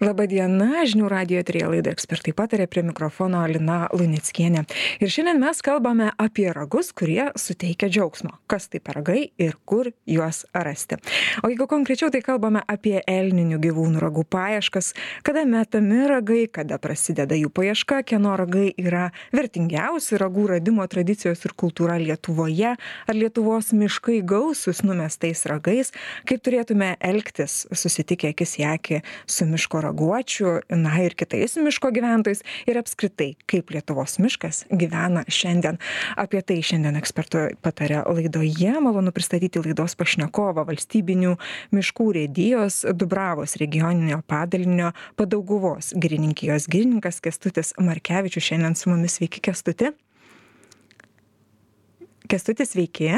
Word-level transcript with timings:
laba 0.00 0.26
diena 0.30 0.84
žinių 0.86 1.08
radijo 1.10 1.40
eteryje 1.42 1.68
laida 1.72 1.92
ekspertai 1.94 2.32
pataria 2.36 2.68
prie 2.70 2.84
mikrofono 2.86 3.40
lina 3.50 3.78
luneckienė. 3.94 4.64
Ir 5.02 5.10
šiandien 5.10 5.40
mes 5.42 5.60
kalbame 5.64 6.10
apie 6.20 6.46
ragus 6.54 6.92
kurie 6.96 7.30
suteikia 7.38 7.88
džiaugsmo. 7.90 8.30
Kas 8.50 8.68
tai 8.70 8.80
per 8.84 8.98
ragai 9.00 9.30
ir 9.40 9.56
kur 9.68 9.90
juos 10.06 10.44
rasti. 10.54 10.98
O 11.42 11.50
jeigu 11.50 11.66
konkrečiau 11.70 12.12
tai 12.14 12.22
kalbame 12.24 12.62
apie 12.70 12.98
elninių 13.08 13.58
gyvūnų 13.62 14.02
ragų 14.02 14.24
paieškas. 14.30 14.92
Kada 15.26 15.44
metami 15.48 16.04
ragai 16.10 16.44
kada 16.52 16.78
prasideda 16.82 17.38
jų 17.38 17.50
paieška 17.54 18.02
kieno 18.06 18.36
ragai 18.38 18.70
yra 18.78 19.08
vertingiausi 19.34 20.18
ragų 20.20 20.48
radimo 20.54 20.86
tradicijos 20.90 21.44
ir 21.46 21.56
kultūra 21.58 21.98
lietuvoje. 22.02 22.76
Ar 22.78 23.18
lietuvos 23.18 23.72
miškai 23.74 24.20
gausūs 24.22 24.84
numestais 24.86 25.44
ragais? 25.50 25.92
Kaip 26.28 26.44
turėtume 26.46 26.94
elgtis 27.02 27.64
susitikę 27.72 28.32
akis 28.34 28.58
į 28.62 28.68
akį 28.74 29.02
su 29.26 29.46
miško 29.48 29.87
raguočiu 29.88 30.58
na 30.70 30.92
ir 31.02 31.16
kitais 31.18 31.56
miško 31.58 31.90
gyventojais. 31.94 32.44
Ir 32.68 32.78
apskritai 32.80 33.32
kaip 33.50 33.72
lietuvos 33.74 34.18
miškas 34.22 34.64
gyvena 34.70 35.24
šiandien. 35.32 35.80
Apie 36.20 36.42
tai 36.46 36.60
šiandien 36.64 36.98
ekspertų 37.00 37.44
pataria 37.64 38.04
laidoje. 38.06 38.74
Malonu 38.84 39.12
pristatyti 39.14 39.62
laidos 39.64 39.96
pašnekovą 39.98 40.66
valstybinių 40.68 41.36
miškų 41.74 42.10
urėdijos 42.12 42.82
dubravos 42.98 43.56
regioninio 43.60 44.20
padalinio 44.28 44.92
padauguvos 45.18 45.94
girininkijos 45.96 46.68
girininkas 46.70 47.22
kęstutis 47.24 47.74
markevičius. 47.80 48.46
Šiandien 48.48 48.78
su 48.78 48.92
mumis 48.92 49.18
sveiki 49.18 49.42
kęstuti. 49.48 49.92
Kęstuti 52.28 52.66
sveiki 52.68 53.12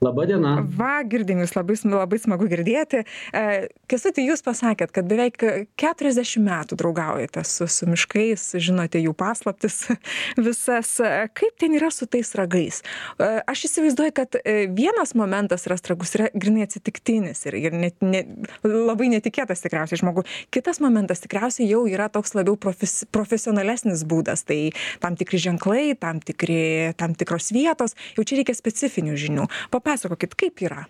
Labą 0.00 0.26
dieną. 0.30 0.52
Va, 0.78 1.02
girdim 1.02 1.40
jūs 1.42 1.56
labai, 1.56 1.74
labai 1.90 2.18
smagu 2.22 2.46
girdėti. 2.46 3.00
E, 3.34 3.66
Kesuti, 3.90 4.22
jūs 4.28 4.44
pasakėt, 4.46 4.92
kad 4.94 5.08
beveik 5.10 5.42
40 5.80 6.38
metų 6.44 6.76
draugaujate 6.78 7.42
su, 7.42 7.66
su 7.66 7.88
miškais, 7.90 8.44
žinote 8.62 9.00
jų 9.02 9.14
paslaptis 9.18 9.88
visas. 10.46 10.92
Kaip 11.34 11.56
ten 11.58 11.74
yra 11.74 11.90
su 11.94 12.06
tais 12.06 12.30
ragais? 12.38 12.78
E, 13.18 13.30
aš 13.42 13.64
įsivaizduoju, 13.66 14.14
kad 14.14 14.38
e, 14.38 14.68
vienas 14.70 15.16
momentas 15.18 15.66
rast 15.70 15.90
ragus 15.90 16.14
yra 16.14 16.28
grinai 16.30 16.68
atsitiktinis 16.68 17.42
ir, 17.50 17.58
ir 17.58 17.74
net, 17.74 17.98
ne, 17.98 18.22
labai 18.62 19.10
netikėtas 19.16 19.66
tikriausiai 19.66 19.98
žmogų. 20.04 20.22
Kitas 20.54 20.78
momentas 20.84 21.24
tikriausiai 21.26 21.66
jau 21.72 21.82
yra 21.90 22.06
toks 22.12 22.36
labiau 22.38 22.54
profes, 22.60 23.00
profesionalesnis 23.10 24.06
būdas. 24.06 24.46
Tai 24.46 24.60
tam 25.02 25.18
tikri 25.18 25.42
ženklai, 25.42 25.84
tam, 25.98 26.22
tikri, 26.22 26.94
tam 27.02 27.18
tikros 27.18 27.50
vietos, 27.56 27.98
jau 28.14 28.22
čia 28.22 28.38
reikia 28.38 28.54
specifinių 28.54 29.18
žinių. 29.18 29.50
Papa 29.74 29.87
papasakokit, 29.88 30.34
kaip 30.36 30.60
yra. 30.62 30.84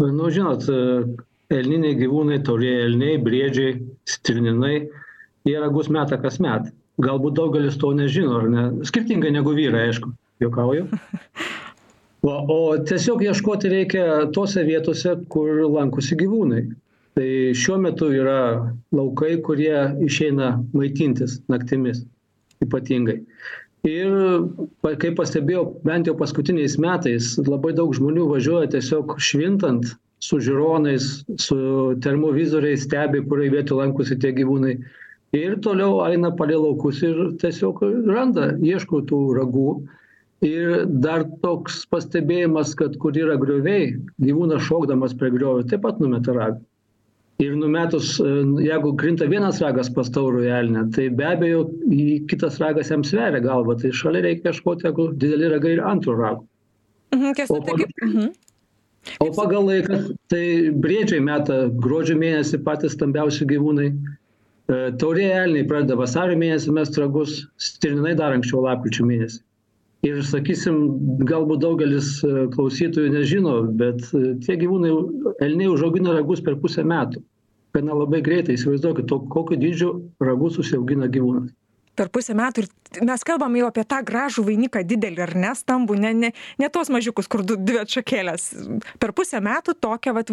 Nu, 0.00 0.28
žinot, 0.32 0.64
elniniai 1.52 1.96
gyvūnai, 2.00 2.40
taurieji 2.44 2.86
elniai, 2.88 3.18
briedžiai, 3.22 3.76
stirninai, 4.08 4.88
jie 5.48 5.58
ragus 5.60 5.90
metą 5.92 6.18
kas 6.22 6.40
met. 6.40 6.72
Galbūt 7.02 7.36
daugelis 7.36 7.76
to 7.80 7.92
nežino, 7.92 8.40
ar 8.40 8.48
ne? 8.48 8.64
Skirtingai 8.88 9.32
negu 9.34 9.52
vyrai, 9.56 9.90
aišku, 9.90 10.12
juokauju. 10.44 10.88
O, 12.26 12.32
o 12.50 12.54
tiesiog 12.82 13.20
ieškoti 13.22 13.68
reikia 13.70 14.04
tose 14.34 14.64
vietose, 14.66 15.12
kur 15.30 15.60
lankosi 15.70 16.16
gyvūnai. 16.18 16.64
Tai 17.14 17.26
šiuo 17.54 17.76
metu 17.78 18.08
yra 18.10 18.40
laukai, 18.90 19.36
kurie 19.46 19.76
išeina 20.02 20.48
maitintis 20.72 21.36
naktimis 21.52 22.00
ypatingai 22.64 23.20
ir 23.86 24.10
kaip 24.82 25.16
pastebėjau 25.20 25.64
bent 25.86 26.08
jau 26.10 26.16
paskutiniais 26.18 26.76
metais 26.82 27.34
labai 27.46 27.72
daug 27.76 27.94
žmonių 27.96 28.26
važiuoja 28.32 28.70
tiesiog 28.74 29.16
švintant 29.22 29.86
su 30.26 30.38
žiūronais 30.42 31.08
su 31.42 31.58
termovizoriais 32.04 32.86
stebi 32.86 33.22
kurioj 33.28 33.52
vietoj 33.54 33.82
lankosi 33.82 34.18
tie 34.22 34.32
gyvūnai. 34.36 34.76
Ir 35.36 35.58
toliau 35.64 36.00
eina 36.06 36.32
palei 36.38 36.56
laukus 36.56 37.02
ir 37.04 37.18
tiesiog 37.42 37.82
randa 38.08 38.54
ieško 38.64 39.02
tų 39.10 39.20
ragų. 39.40 39.68
Ir 40.46 40.86
dar 41.02 41.24
toks 41.42 41.84
pastebėjimas 41.92 42.74
kad 42.78 42.96
kur 43.00 43.16
yra 43.16 43.38
grioviai 43.40 43.94
gyvūnas 44.22 44.66
šokdamas 44.68 45.16
prie 45.16 45.30
griovio 45.32 45.64
taip 45.68 45.84
pat 45.86 46.00
numeta 46.02 46.34
ragą 46.36 46.60
ir 47.38 47.56
numetus 47.60 48.16
e, 48.20 48.32
jeigu 48.64 48.96
krinta 48.96 49.28
vienas 49.28 49.60
ragas 49.60 49.90
pas 49.92 50.08
taurųjį 50.12 50.50
elnią 50.58 50.84
tai 50.96 51.08
be 51.18 51.26
abejo 51.28 51.66
į 51.92 52.06
kitas 52.30 52.58
ragas 52.62 52.90
jam 52.92 53.04
sveria 53.04 53.42
galvą 53.44 53.76
tai 53.82 53.92
šalia 54.00 54.24
reikia 54.26 54.52
ieškoti 54.52 54.88
jeigu 54.88 55.08
dideli 55.20 55.50
ragai 55.52 55.76
ir 55.76 55.84
antro 55.84 56.16
rago. 56.16 56.46
Mhm, 57.14 57.34
o 57.52 57.60
pagal, 57.68 57.88
mhm. 58.02 58.30
o 59.20 59.30
pagal 59.36 59.68
laiką 59.70 60.00
tai 60.32 60.44
briedžiai 60.84 61.24
meta 61.24 61.66
gruodžio 61.84 62.16
mėnesį 62.20 62.62
patys 62.66 62.96
stambiausi 62.96 63.48
gyvūnai. 63.52 63.90
E, 63.92 64.78
taurieji 65.00 65.36
elniai 65.44 65.68
pradeda 65.68 65.98
vasario 66.00 66.38
mėnesį 66.40 66.72
mest 66.78 66.96
ragus 66.98 67.42
stirninai 67.60 68.16
dar 68.18 68.34
anksčiau 68.34 68.64
lapkričio 68.64 69.06
mėnesį 69.06 69.45
ir 70.06 70.22
sakysim 70.26 70.80
galbūt 71.28 71.62
daugelis 71.64 72.16
e, 72.24 72.46
klausytojų 72.54 73.12
nežino 73.14 73.56
bet 73.80 74.02
e, 74.14 74.36
tie 74.44 74.56
gyvūnai 74.60 74.92
elniai 75.44 75.70
užaugina 75.72 76.14
ragus 76.16 76.42
per 76.44 76.58
pusę 76.62 76.84
metų. 76.86 77.22
Gana 77.76 77.96
labai 77.96 78.22
greitai 78.24 78.56
įsivaizduokit 78.56 79.08
to 79.10 79.20
kokio 79.32 79.58
dydžio 79.60 79.90
ragus 80.24 80.58
užsiaugina 80.62 81.10
gyvūnas. 81.12 81.52
Per 81.96 82.10
pusę 82.12 82.36
metų 82.36 82.64
ir 82.64 83.04
mes 83.08 83.24
kalbam 83.24 83.54
jau 83.56 83.70
apie 83.70 83.84
tą 83.88 84.02
gražų 84.04 84.44
vainiką 84.50 84.82
didelį 84.84 85.22
ar 85.24 85.34
ne 85.44 85.52
stambų 85.56 85.96
ne 86.00 86.12
ne 86.16 86.32
ne 86.60 86.72
tuos 86.72 86.92
mažiukus 86.92 87.28
kur 87.28 87.44
du 87.44 87.56
dvi 87.56 87.80
atšakėlės. 87.84 88.50
Per 89.00 89.14
pusę 89.16 89.40
metų 89.44 89.76
tokią 89.80 90.16
vat 90.16 90.32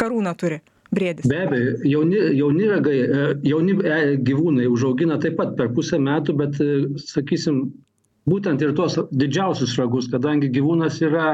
karūną 0.00 0.32
turi 0.40 0.62
briedis. 0.94 1.28
Be 1.28 1.42
abejo 1.44 1.76
jauni 1.84 2.20
jauni 2.38 2.68
ragai 2.72 2.98
e, 3.04 3.24
jauni 3.52 3.78
gyvūnai 4.24 4.68
užaugina 4.72 5.20
taip 5.20 5.36
pat 5.40 5.56
per 5.60 5.72
pusę 5.76 6.00
metų 6.00 6.36
bet 6.40 6.60
sakysim 7.04 7.66
būtent 8.30 8.62
ir 8.64 8.72
tuos 8.78 8.98
didžiausius 9.22 9.76
ragus 9.80 10.08
kadangi 10.12 10.50
gyvūnas 10.56 11.00
yra 11.04 11.28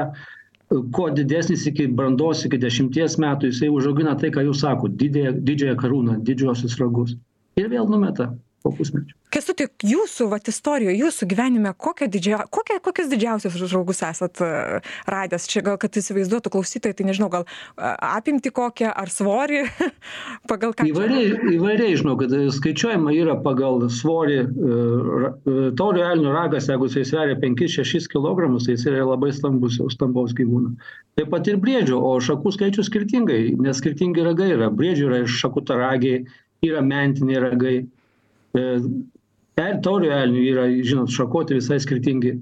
kuo 0.95 1.09
didesnis 1.15 1.65
iki 1.71 1.87
brandos 1.99 2.45
iki 2.47 2.59
dešimties 2.59 3.17
metų 3.23 3.51
jisai 3.51 3.69
užaugina 3.71 4.15
tai 4.19 4.31
ką 4.35 4.45
jūs 4.47 4.63
sakot 4.63 4.95
didėją 4.99 5.33
didžiąją 5.49 5.75
karūną 5.83 6.17
didžiuosius 6.29 6.77
ragus. 6.79 7.15
Ir 7.59 7.67
vėl 7.73 7.89
numeta 7.91 8.29
po 8.63 8.71
pusmečio. 8.75 9.17
Kęstuti 9.31 9.65
jūsų 9.87 10.27
vat 10.31 10.49
istorijoj 10.51 10.97
jūsų 10.99 11.27
gyvenime 11.31 11.71
kokią 11.79 12.07
didžia 12.11 12.41
kokią 12.51 12.77
kokius 12.83 13.09
didžiausius 13.11 13.55
žmogus 13.71 14.01
esat 14.05 14.41
e, 14.43 14.81
radęs? 15.09 15.47
Čia 15.49 15.63
gal 15.65 15.77
kad 15.81 15.95
įsivaizduotų 15.97 16.51
klausytojai 16.53 16.97
tai 16.97 17.07
nežinau 17.07 17.29
gal 17.33 17.45
apimtį 17.77 18.51
kokią 18.53 18.91
ar 18.91 19.11
svorį? 19.13 19.63
Pagal 20.51 20.75
ką 20.77 20.87
įvairiai 20.91 21.55
įvairiai 21.55 21.95
žinokit 22.01 22.35
skaičiuojama 22.57 23.15
yra 23.15 23.37
pagal 23.45 23.87
svorį 23.93 24.37
e, 24.41 24.43
e, 24.45 25.55
tauriojo 25.79 26.11
elnio 26.17 26.35
ragas 26.35 26.69
jeigu 26.69 26.91
jisai 26.91 27.07
sveria 27.07 27.39
penkis 27.41 27.77
šešis 27.79 28.09
kilogramus 28.11 28.67
tai 28.67 28.75
jis 28.75 28.85
yra 28.91 29.07
labai 29.07 29.31
stambus 29.35 29.79
jau 29.79 29.89
stambaus 29.93 30.35
gyvūno. 30.37 30.75
Taip 31.17 31.31
pat 31.33 31.47
ir 31.49 31.57
briedžio 31.61 31.97
o 32.03 32.13
šakų 32.23 32.53
skaičius 32.57 32.91
skirtingai 32.91 33.55
nes 33.63 33.79
skirtingi 33.81 34.27
ragai 34.27 34.51
yra. 34.57 34.69
Briedžių 34.75 35.07
yra 35.09 35.23
šakutaragiai 35.39 36.25
yra 36.67 36.83
mentiniai 36.85 37.41
ragai 37.41 37.75
tauriojo 38.55 40.17
elnių 40.17 40.47
yra 40.53 40.65
žinot 40.85 41.11
šakoti 41.13 41.59
visai 41.59 41.79
skirtingi. 41.83 42.37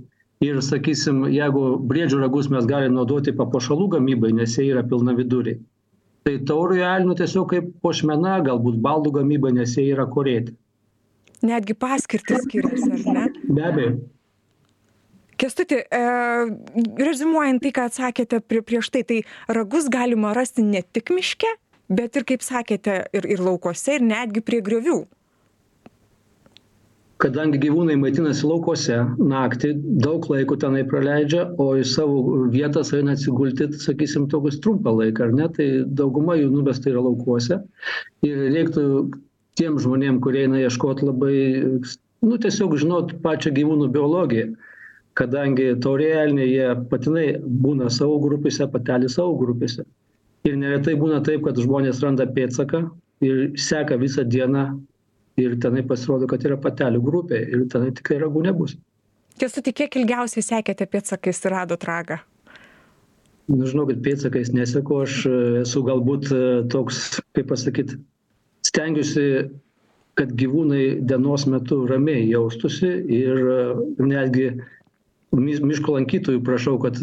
Ir 0.46 0.62
sakysim 0.64 1.26
jeigu 1.28 1.64
briedžių 1.90 2.22
ragus 2.22 2.48
mes 2.52 2.64
galim 2.68 2.96
naudoti 2.96 3.34
papuošalų 3.36 3.90
gamybai 3.98 4.32
nes 4.38 4.54
jie 4.56 4.70
yra 4.72 4.86
pilnaviduriai 4.88 5.60
tai 6.30 6.46
tauriojo 6.46 6.88
elnio 6.96 7.16
tiesiog 7.18 7.50
kaip 7.54 7.68
puošmena 7.84 8.40
galbūt 8.46 8.80
baldų 8.86 9.14
gamybai 9.20 9.54
nes 9.58 9.76
jie 9.78 9.90
yra 9.94 10.06
korėti. 10.10 10.56
Netgi 11.46 11.76
paskirtys 11.80 12.44
skiriasi 12.46 12.92
ar 12.92 13.06
ne? 13.16 13.28
Be 13.48 13.66
abejo. 13.70 13.94
Kęstuti 15.40 15.78
e, 15.80 16.02
reziumuojant 17.00 17.64
tai 17.64 17.72
ką 17.76 17.86
atsakėte 17.88 18.42
prie, 18.44 18.60
prieš 18.60 18.90
tai 18.92 19.06
tai 19.08 19.22
ragus 19.48 19.88
galima 19.88 20.34
rasti 20.36 20.66
ne 20.68 20.84
tik 20.84 21.14
miške 21.16 21.54
bet 21.90 22.20
ir 22.20 22.28
kaip 22.28 22.44
sakėte 22.44 23.06
ir, 23.16 23.26
ir 23.26 23.40
laukuose 23.42 23.96
ir 23.98 24.04
netgi 24.04 24.44
prie 24.46 24.60
griovių 24.66 25.00
kadangi 27.20 27.60
gyvūnai 27.60 27.98
maitinasi 28.00 28.48
laukuose 28.48 28.98
naktį 29.20 29.74
daug 30.04 30.26
laiko 30.32 30.56
tenai 30.60 30.86
praleidžia 30.88 31.50
o 31.60 31.74
į 31.80 31.84
savo 31.88 32.46
vietas 32.54 32.94
eina 32.96 33.16
atsigulti 33.18 33.68
sakysim 33.84 34.30
tokius 34.32 34.60
trumpą 34.64 34.94
laiką 35.02 35.28
ar 35.28 35.36
ne? 35.36 35.50
Tai 35.56 35.68
dauguma 36.00 36.38
jų 36.40 36.48
nuvesta 36.54 36.92
yra 36.94 37.04
laukuose. 37.04 37.60
Ir 38.28 38.46
reiktų 38.56 38.86
tiem 39.60 39.80
žmonėm 39.84 40.22
kurie 40.24 40.46
eina 40.48 40.64
ieškot 40.64 41.04
labai 41.04 41.36
nu 42.24 42.40
tiesiog 42.46 42.78
žinot 42.80 43.18
pačią 43.24 43.52
gyvūnų 43.58 43.92
biologiją. 43.96 44.54
Kadangi 45.20 45.74
taurieji 45.84 46.20
elniai 46.24 46.52
jie 46.54 46.68
patinai 46.92 47.26
būna 47.44 47.90
savo 47.92 48.22
grupėse 48.24 48.70
patelės 48.72 49.18
savo 49.20 49.36
grupėse. 49.42 49.84
Ir 50.48 50.56
neretai 50.56 50.96
būna 50.96 51.20
taip 51.26 51.44
kad 51.44 51.60
žmonės 51.60 52.00
randa 52.06 52.24
pėdsaką 52.32 52.86
ir 53.28 53.50
seka 53.60 54.00
visą 54.00 54.24
dieną 54.24 54.70
ir 55.40 55.56
tenai 55.64 55.86
pasirodo 55.88 56.28
kad 56.30 56.44
yra 56.48 56.58
patelių 56.62 57.02
grupė 57.04 57.40
ir 57.48 57.66
tenai 57.72 57.94
tikrai 57.96 58.20
ragų 58.24 58.44
nebus. 58.50 58.76
Kęstuti 59.40 59.74
kiek 59.76 59.96
ilgiausiai 60.02 60.44
sekėte 60.44 60.88
pėdsakais 60.90 61.40
ir 61.46 61.56
radot 61.56 61.86
ragą? 61.88 62.20
Nu 63.50 63.66
žinokit 63.66 64.04
pėdsakais 64.06 64.52
neseku 64.54 65.02
aš 65.06 65.24
esu 65.64 65.82
galbūt 65.88 66.30
toks 66.70 67.20
kaip 67.34 67.48
pasakyt 67.50 67.96
stengiuosi 68.68 69.26
kad 70.20 70.34
gyvūnai 70.36 71.00
dienos 71.08 71.46
metu 71.48 71.86
ramiai 71.88 72.26
jaustųsi 72.28 72.90
ir 73.16 73.40
netgi 74.04 74.50
miško 75.32 75.96
lankytojų 75.96 76.42
prašau, 76.44 76.76
kad, 76.84 77.00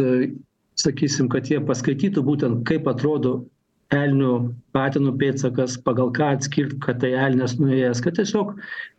sakysim, 0.76 1.30
kad 1.32 1.48
jie 1.48 1.62
paskaitytų 1.64 2.24
būtent, 2.26 2.64
kaip 2.68 2.88
atrodo 2.90 3.46
elnių 3.94 4.32
patinų 4.74 5.12
pėdsakas, 5.20 5.76
pagal 5.86 6.10
ką 6.14 6.32
atskirti, 6.36 6.78
kad 6.82 6.98
tai 7.02 7.12
elnės 7.14 7.56
nuėjęs, 7.60 8.00
kad 8.02 8.16
tiesiog 8.18 8.54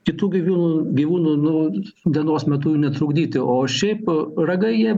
kitų 0.07 0.29
gyvūnų, 0.37 0.69
gyvūnų 0.95 1.33
nu, 1.41 1.55
dienos 2.05 2.47
metu 2.47 2.75
netrukdyti. 2.79 3.41
O 3.41 3.59
šiaip 3.67 4.07
ragai 4.47 4.73
jie 4.77 4.93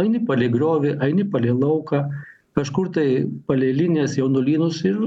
eini 0.00 0.22
palei 0.26 0.48
griovį, 0.52 0.96
eini 1.04 1.26
palei 1.30 1.52
lauką, 1.52 2.06
kažkur 2.56 2.90
tai 2.94 3.06
palei 3.48 3.74
linijas 3.76 4.16
jaunulynus 4.16 4.80
ir 4.88 4.98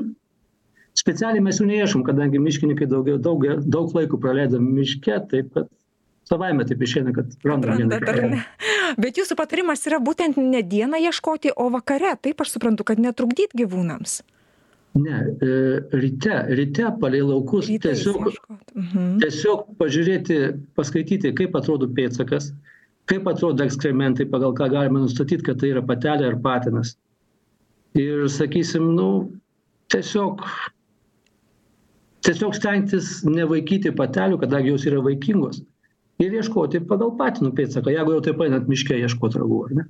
specialiai 0.98 1.42
mes 1.44 1.58
jų 1.62 1.72
neieškom, 1.72 2.06
kadangi 2.06 2.42
miškininkai 2.42 2.88
daug, 2.90 3.10
daug, 3.24 3.44
daug 3.66 3.98
laiko 3.98 4.22
praleidom 4.22 4.70
miške, 4.78 5.18
taip 5.32 5.50
kad 5.56 5.70
savaime 6.28 6.66
taip 6.68 6.82
išeina, 6.84 7.14
kad 7.16 7.36
randam. 7.48 7.78
Randa, 7.92 8.42
Bet 9.04 9.20
jūsų 9.20 9.38
patarimas 9.40 9.84
yra 9.90 10.00
būtent 10.04 10.40
ne 10.42 10.64
dieną 10.64 11.00
ieškoti, 11.08 11.54
o 11.56 11.70
vakare. 11.74 12.16
Taip 12.22 12.44
aš 12.44 12.58
suprantu, 12.58 12.88
kad 12.88 13.02
netrukdyt 13.04 13.56
gyvūnams. 13.58 14.22
Ne, 14.98 15.18
e, 15.46 15.50
ryte, 16.02 16.38
ryte 16.58 16.88
palei 17.02 17.20
laukus 17.22 17.68
Rytais 17.68 18.02
tiesiog, 18.02 18.32
mhm. 18.74 19.20
tiesiog 19.22 19.68
pažiūrėti, 19.78 20.38
paskaityti, 20.80 21.34
kaip 21.38 21.58
atrodo 21.60 21.90
pėtsakas, 22.00 22.50
kaip 23.12 23.28
atrodo 23.30 23.68
ekskrementai, 23.68 24.26
pagal 24.32 24.56
ką 24.58 24.72
galima 24.74 25.04
nustatyti, 25.04 25.46
kad 25.46 25.62
tai 25.62 25.70
yra 25.76 25.84
patelė 25.86 26.32
ar 26.32 26.40
patinas. 26.42 26.96
Ir 27.98 28.26
sakysim, 28.32 28.90
nu, 28.98 29.10
tiesiog, 29.94 30.42
tiesiog 32.26 32.58
stengtis 32.58 33.20
nevaikyti 33.28 33.94
patelių, 33.96 34.42
kadangi 34.42 34.74
jos 34.74 34.90
yra 34.90 35.04
vaikingos 35.06 35.62
ir 36.24 36.36
ieškoti 36.42 36.84
pagal 36.90 37.14
patinų 37.20 37.54
pėdsaką, 37.58 37.94
jeigu 37.94 38.18
jau 38.18 38.26
taip 38.26 38.44
einant 38.46 38.70
miške 38.70 38.98
ieškoti 39.06 39.42
ragų, 39.42 39.64
ar 39.68 39.80
ne? 39.80 39.88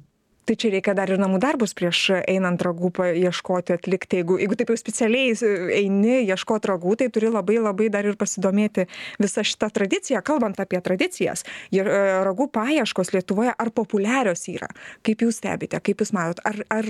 Tai 0.48 0.56
čia 0.56 0.70
reikia 0.72 0.94
dar 0.96 1.12
ir 1.12 1.20
namų 1.20 1.42
darbus 1.44 1.74
prieš 1.76 2.22
einant 2.22 2.62
ragų 2.64 2.94
ieškoti, 3.20 3.74
atlikti. 3.76 4.22
Jeigu, 4.22 4.38
jeigu 4.40 4.56
taip 4.56 4.70
jau 4.72 4.78
specialiai 4.80 5.34
eini 5.76 6.22
ieškoti 6.22 6.72
ragų, 6.72 6.94
tai 7.02 7.10
turi 7.12 7.28
labai 7.34 7.58
labai 7.60 7.90
dar 7.92 8.08
ir 8.08 8.16
pasidomėti 8.16 8.86
visą 9.20 9.44
šitą 9.44 9.68
tradiciją. 9.76 10.22
Kalbant 10.24 10.62
apie 10.64 10.80
tradicijas, 10.80 11.44
ir 11.76 11.92
e, 11.92 12.00
ragų 12.24 12.48
paieškos 12.56 13.12
Lietuvoje 13.12 13.52
ar 13.52 13.74
populiarios 13.76 14.48
yra? 14.54 14.72
Kaip 15.04 15.28
jūs 15.28 15.42
stebite, 15.42 15.84
kaip 15.84 16.00
jūs 16.00 16.16
matot, 16.16 16.40
ar, 16.48 16.64
ar 16.72 16.88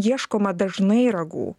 ieškoma 0.00 0.56
dažnai 0.56 1.10
ragų? 1.12 1.52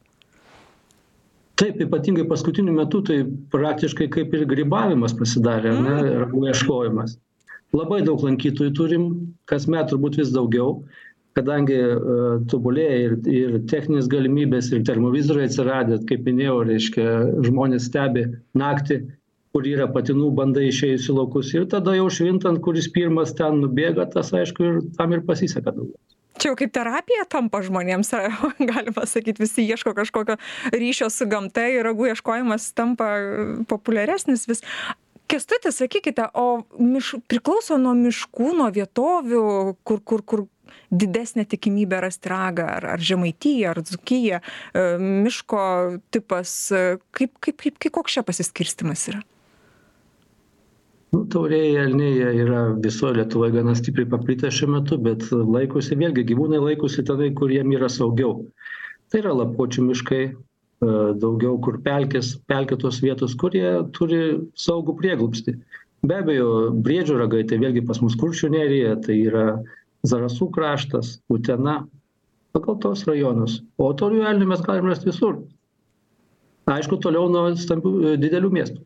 Taip 1.59 1.79
ypatingai 1.85 2.27
paskutiniu 2.29 2.75
metu 2.75 3.01
tai 3.05 3.21
praktiškai 3.53 4.09
kaip 4.11 4.33
ir 4.35 4.45
grybavimas 4.49 5.15
pasidarė 5.17 5.71
ar 5.71 5.81
ne 5.81 5.95
mm. 5.95 6.13
ragų 6.23 6.45
ieškojimas 6.51 7.17
labai 7.75 8.01
daug 8.07 8.23
lankytojų 8.23 8.75
turim 8.77 9.09
kasmet 9.51 9.91
turbūt 9.91 10.19
vis 10.21 10.31
daugiau 10.35 10.79
kadangi 11.35 11.75
uh, 11.75 12.37
tobulėja 12.51 12.99
ir, 13.09 13.15
ir 13.27 13.55
techninės 13.67 14.07
galimybės, 14.11 14.69
ir 14.71 14.85
termovizoriai 14.87 15.49
atsiradę, 15.49 15.97
kaip 16.07 16.23
minėjau, 16.23 16.61
reiškia, 16.69 17.07
žmonės 17.49 17.89
stebi 17.89 18.23
naktį, 18.55 19.01
kur 19.51 19.67
yra 19.67 19.89
patinų 19.91 20.31
bandai 20.37 20.69
išėjusi 20.69 21.15
laukus 21.15 21.51
ir 21.55 21.67
tada 21.71 21.97
jau 21.97 22.07
švintant, 22.11 22.61
kuris 22.63 22.87
pirmas 22.95 23.35
ten 23.35 23.59
nubėga, 23.65 24.07
tas 24.15 24.31
aišku 24.35 24.69
ir 24.69 24.81
tam 24.95 25.15
ir 25.15 25.27
pasiseka 25.27 25.75
daugiau 25.75 25.99
čia 26.39 26.51
jau 26.51 26.57
kaip 26.59 26.73
terapija 26.75 27.25
tampa 27.29 27.61
žmonėms 27.65 28.11
galima 28.71 29.05
sakyt 29.09 29.39
visi 29.41 29.65
ieško 29.65 29.95
kažkokio 29.97 30.37
ryšio 30.73 31.09
su 31.13 31.27
gamta 31.29 31.67
ir 31.71 31.85
ragų 31.87 32.11
ieškojimas 32.13 32.71
tampa 32.77 33.15
populiaresnis 33.71 34.47
vis. 34.49 34.63
Kęstuti 35.25 35.71
sakykite 35.73 36.27
o 36.37 36.65
miš 36.77 37.15
priklauso 37.25 37.79
nuo 37.81 37.95
miškų 37.97 38.51
nuo 38.59 38.67
vietovių 38.69 39.45
kur 39.81 40.03
kur 40.05 40.21
kur 40.21 40.43
didesnė 40.93 41.47
tikimybė 41.49 42.03
rasti 42.03 42.29
ragą 42.29 42.67
ar 42.77 42.85
ar 42.93 43.01
žemaitija 43.01 43.71
ar 43.73 43.81
dzūkija 43.81 44.41
e, 44.41 44.83
miško 45.01 45.63
tipas 46.13 46.51
kaip 47.15 47.39
kaip 47.41 47.63
kaip 47.63 47.81
kai 47.81 47.93
koks 47.97 48.19
čia 48.19 48.25
pasiskirstymas 48.27 49.07
yra 49.09 49.23
nu 51.15 51.23
taurieji 51.31 51.75
elniai 51.79 52.15
jie 52.17 52.31
yra 52.43 52.61
visoj 52.83 53.13
lietuvoj 53.15 53.53
gana 53.55 53.75
stipriai 53.79 54.09
paplitę 54.11 54.49
šiuo 54.51 54.71
metu 54.73 54.97
bet 55.05 55.23
laikosi 55.31 55.95
vėlgi 56.01 56.25
gyvūnai 56.31 56.59
laikosi 56.63 57.05
tenai 57.07 57.29
kur 57.39 57.53
jiem 57.53 57.71
yra 57.77 57.87
saugiau. 57.91 58.41
Tai 59.11 59.21
yra 59.21 59.35
lapuočių 59.39 59.85
miškai 59.85 60.21
e, 60.25 60.33
daugiau 61.21 61.55
kur 61.63 61.79
pelkės 61.85 62.33
pelkėtos 62.51 62.99
vietos 63.05 63.35
kur 63.41 63.55
jie 63.55 63.71
turi 63.95 64.21
saugų 64.65 64.97
prieglobstį. 65.01 65.55
Be 66.09 66.17
abejo 66.21 66.49
briedžio 66.87 67.19
ragai 67.21 67.45
tai 67.49 67.61
vėlgi 67.63 67.85
pas 67.87 68.01
mus 68.03 68.17
kuršių 68.19 68.51
nerija 68.57 68.97
tai 69.05 69.19
yra 69.29 69.45
zarasų 70.09 70.49
kraštas 70.57 71.19
utena 71.31 71.77
pagal 72.57 72.81
tuos 72.83 73.05
rajonus. 73.07 73.61
O 73.79 73.93
tauriųjų 74.01 74.27
elnių 74.33 74.49
mes 74.51 74.67
galim 74.67 74.91
rast 74.91 75.07
visur. 75.07 75.39
Aišku 76.75 76.99
toliau 76.99 77.29
nuo 77.31 77.47
stambių 77.61 78.17
didelių 78.19 78.51
miestų 78.59 78.83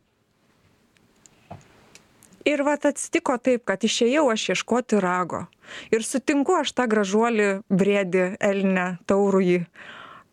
ir 2.49 2.63
vat 2.65 2.87
atsitiko 2.89 3.37
taip 3.41 3.65
kad 3.69 3.83
išėjau 3.85 4.25
aš 4.33 4.49
ieškoti 4.55 4.99
rago. 5.03 5.45
Ir 5.93 6.05
sutinku 6.05 6.57
aš 6.57 6.73
tą 6.77 6.87
gražuolį 6.89 7.49
briedį 7.69 8.25
elnią 8.41 8.89
taurųjį. 9.09 9.61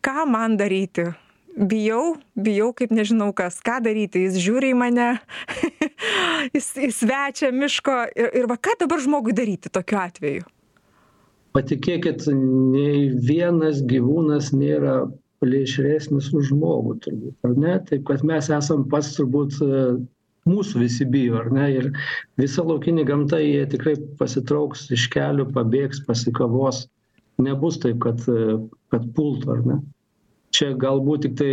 Ką 0.05 0.27
man 0.31 0.57
daryti? 0.61 1.11
Bijau 1.57 2.17
bijau 2.37 2.73
kaip 2.77 2.93
nežinau 2.93 3.31
kas. 3.37 3.61
Ką 3.65 3.79
daryti? 3.85 4.27
Jis 4.27 4.41
žiūri 4.45 4.73
į 4.75 4.79
mane 4.81 5.09
jis 6.57 6.73
į 6.89 6.91
svečią 6.93 7.53
miško. 7.53 7.97
Ir 8.17 8.33
ir 8.43 8.51
va 8.51 8.59
ką 8.61 8.77
dabar 8.85 9.03
žmogui 9.03 9.37
daryti 9.37 9.73
tokiu 9.73 10.01
atveju? 10.03 10.49
Patikėkit 11.57 12.27
nei 12.29 13.07
vienas 13.09 13.81
gyvūnas 13.89 14.53
nėra 14.53 15.07
plėšresnis 15.41 16.29
už 16.37 16.51
žmogų 16.53 16.99
turbūt 17.05 17.49
ar 17.49 17.57
ne? 17.57 17.79
Taip 17.89 18.05
kad 18.09 18.25
mes 18.29 18.51
esam 18.53 18.85
pats 18.93 19.15
turbūt 19.17 19.57
mūsų 20.49 20.85
visi 20.85 21.07
bijo 21.11 21.41
ar 21.41 21.51
ne? 21.55 21.67
Ir 21.75 21.91
visa 22.41 22.65
laukinė 22.67 23.07
gamta 23.09 23.41
jie 23.43 23.65
tikrai 23.73 23.97
pasitrauks 24.21 24.87
iš 24.97 25.09
kelių 25.15 25.51
pabėgs 25.57 26.05
pasikavos. 26.07 26.87
Nebus 27.43 27.81
taip 27.83 28.01
kad 28.05 28.23
kad 28.93 29.11
pultų 29.17 29.53
ar 29.53 29.67
ne? 29.67 29.81
Čia 30.57 30.71
galbūt 30.81 31.27
tiktai 31.27 31.53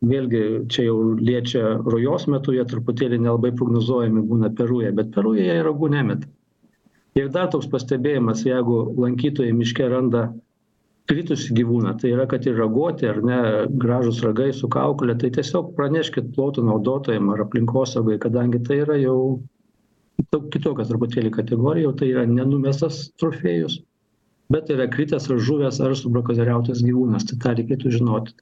vėlgi 0.00 0.42
čia 0.72 0.88
jau 0.88 0.96
liečia 1.18 1.76
rujos 1.84 2.26
metu 2.30 2.54
jie 2.56 2.64
truputėlį 2.66 3.20
nelabai 3.22 3.52
prognozuojami 3.54 4.24
būna 4.30 4.50
per 4.58 4.70
rują 4.72 4.90
bet 4.96 5.12
per 5.14 5.26
rują 5.26 5.44
jie 5.44 5.62
ragų 5.66 5.90
nemeta 5.94 6.30
ir 7.18 7.30
dar 7.34 7.48
toks 7.52 7.68
pastebėjimas 7.72 8.44
jeigu 8.46 8.78
lankytojai 9.02 9.54
miške 9.56 9.88
randa 9.90 10.28
kritusį 11.08 11.54
gyvūną 11.58 11.94
tai 12.00 12.12
yra 12.14 12.26
kad 12.30 12.46
ir 12.46 12.58
raguoti 12.60 13.08
ar 13.08 13.20
ne 13.24 13.38
gražūs 13.82 14.20
ragai 14.26 14.50
su 14.56 14.68
kaukole 14.72 15.16
tai 15.20 15.30
tiesiog 15.34 15.72
praneškit 15.78 16.32
plotų 16.36 16.66
naudotojam 16.68 17.30
ar 17.34 17.44
aplinkosaugai 17.46 18.18
kadangi 18.22 18.60
tai 18.66 18.82
yra 18.84 18.98
jau 19.00 19.18
kitokia 20.52 20.86
truputėlį 20.88 21.32
kategorija 21.38 21.88
jau 21.88 21.94
tai 22.00 22.10
yra 22.12 22.26
nenumestas 22.28 23.06
trofėjus 23.20 23.80
bet 24.52 24.72
yra 24.74 24.88
kritęs 24.92 25.30
ar 25.32 25.40
žuvęs 25.50 25.80
ar 25.84 25.96
subrakonieriautas 25.96 26.84
gyvūnas 26.84 27.28
tai 27.30 27.40
tą 27.44 27.56
reikėtų 27.60 27.94
žinoti 27.98 28.36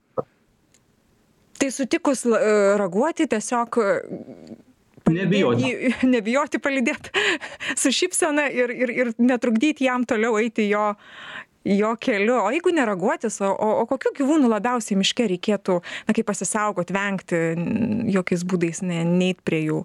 tai 1.56 1.72
sutikus 1.72 2.26
e, 2.28 2.38
raguoti 2.80 3.28
tiesiog 3.30 3.80
Nebijoti. 5.06 5.70
Nebijoti 6.14 6.58
palidėti 6.62 7.12
su 7.80 7.92
šypsena 7.94 8.48
ir, 8.50 8.72
ir, 8.74 8.92
ir 8.92 9.12
netrukdyti 9.22 9.86
jam 9.86 10.06
toliau 10.08 10.38
eiti 10.40 10.68
jo, 10.70 10.88
jo 11.66 11.92
keliu. 12.00 12.36
O 12.40 12.50
jeigu 12.54 12.72
ne 12.74 12.84
raguotis 12.86 13.40
o 13.44 13.52
o 13.52 13.86
kokių 13.90 14.12
gyvūnų 14.20 14.50
labiausiai 14.52 14.98
miške 15.00 15.26
reikėtų 15.32 15.80
na 16.08 16.16
kaip 16.16 16.28
pasisaugot 16.30 16.92
vengti 16.94 17.40
jokiais 18.14 18.44
būdais 18.46 18.82
ne 18.86 19.02
neit 19.08 19.42
prie 19.44 19.64
jų? 19.66 19.80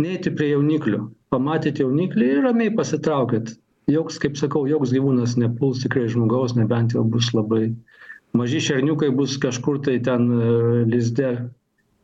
Neiti 0.00 0.32
prie 0.34 0.54
jauniklių. 0.54 1.04
Pamatėt 1.30 1.82
jauniklį 1.82 2.30
ir 2.30 2.42
ramiai 2.46 2.72
pasitraukit. 2.74 3.54
Joks 3.90 4.16
kaip 4.22 4.38
sakau 4.40 4.64
joks 4.66 4.94
gyvūnas 4.94 5.36
nepuls 5.36 5.82
tikrai 5.84 6.08
žmogaus 6.08 6.56
nebent 6.56 6.96
jau 6.96 7.04
bus 7.04 7.28
labai 7.36 7.68
maži 8.34 8.60
šerniukai 8.60 9.10
bus 9.14 9.36
kažkur 9.38 9.78
tai 9.84 9.98
ten 10.02 10.26
e, 10.32 10.46
lizde 10.90 11.28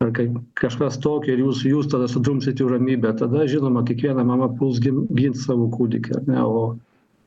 ar 0.01 0.13
kai 0.17 0.29
kažkas 0.61 0.99
tokio 1.03 1.35
ir 1.35 1.43
jūs 1.43 1.65
jūs 1.67 1.91
tada 1.93 2.07
sudrumsit 2.09 2.61
jų 2.61 2.71
ramybę. 2.75 3.13
Tada 3.19 3.45
žinoma 3.51 3.83
kiekviena 3.89 4.25
mama 4.25 4.49
puls 4.61 4.79
gin 4.81 5.03
gint 5.17 5.37
savo 5.41 5.69
kūdikį 5.75 6.23
ne? 6.29 6.45
O 6.45 6.63